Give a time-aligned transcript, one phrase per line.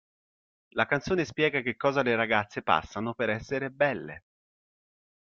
[0.69, 4.23] La canzone spiega che cosa le ragazze passano per essere belle.